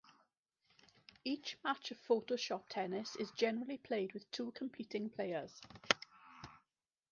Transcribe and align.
Each 1.23 1.59
match 1.63 1.91
of 1.91 2.01
Photoshop 2.07 2.63
tennis 2.69 3.15
is 3.17 3.29
generally 3.33 3.77
played 3.77 4.13
with 4.13 4.31
two 4.31 4.51
competing 4.53 5.11
players. 5.11 5.61